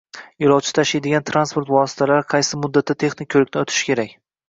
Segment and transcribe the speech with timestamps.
[0.43, 4.23] Yo‘lovchi tashiydigan transport vositalari qaysi muddatda texnik ko‘rikdan o‘tishi kerak?